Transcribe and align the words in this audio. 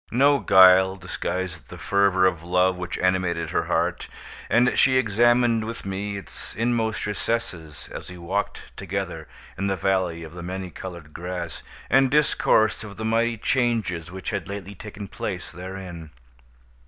No 0.09 0.39
guile 0.39 0.95
disguised 0.95 1.67
the 1.69 1.77
fervor 1.77 2.25
of 2.25 2.41
love 2.41 2.75
which 2.75 2.97
animated 2.97 3.51
her 3.51 3.65
heart, 3.65 4.07
and 4.49 4.71
she 4.75 4.97
examined 4.97 5.63
with 5.63 5.85
me 5.85 6.17
its 6.17 6.55
inmost 6.55 7.05
recesses 7.05 7.87
as 7.93 8.09
we 8.09 8.17
walked 8.17 8.75
together 8.75 9.27
in 9.59 9.67
the 9.67 9.75
Valley 9.75 10.23
of 10.23 10.33
the 10.33 10.41
Many 10.41 10.71
Colored 10.71 11.13
Grass, 11.13 11.61
and 11.87 12.09
discoursed 12.09 12.83
of 12.83 12.97
the 12.97 13.05
mighty 13.05 13.37
changes 13.37 14.11
which 14.11 14.31
had 14.31 14.49
lately 14.49 14.73
taken 14.73 15.07
place 15.07 15.51
therein. 15.51 16.09